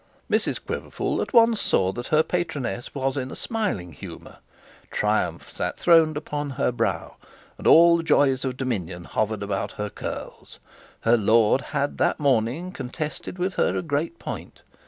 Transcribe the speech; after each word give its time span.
Mrs 0.31 0.59
Quiverful 0.65 1.21
at 1.21 1.31
once 1.31 1.61
saw 1.61 1.91
that 1.91 2.07
her 2.07 2.23
patroness 2.23 2.95
was 2.95 3.15
in 3.17 3.29
a 3.29 3.35
smiling 3.35 3.91
humour. 3.93 4.39
Triumph 4.89 5.51
sat 5.51 5.77
throned 5.77 6.17
upon 6.17 6.49
her 6.49 6.71
brow, 6.71 7.17
and 7.59 7.67
all 7.67 7.97
the 7.97 8.03
joys 8.03 8.43
of 8.43 8.57
dominion 8.57 9.03
hovered 9.03 9.43
about 9.43 9.73
her 9.73 9.91
curls. 9.91 10.57
Her 11.01 11.17
lord 11.17 11.61
had 11.61 11.99
that 11.99 12.19
morning 12.19 12.71
contested 12.71 13.37
with 13.37 13.57
her 13.57 13.77
a 13.77 13.83
great 13.83 14.17
point. 14.17 14.63